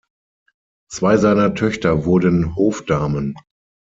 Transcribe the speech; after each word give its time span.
Zwei 0.89 1.17
seiner 1.17 1.53
Töchter 1.53 2.05
wurden 2.05 2.55
Hofdamen. 2.55 3.35